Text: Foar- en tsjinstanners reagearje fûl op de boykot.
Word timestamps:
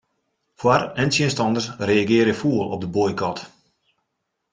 Foar- 0.59 0.91
en 1.01 1.09
tsjinstanners 1.11 1.67
reagearje 1.89 2.35
fûl 2.41 2.67
op 2.73 2.79
de 2.83 2.89
boykot. 2.95 3.39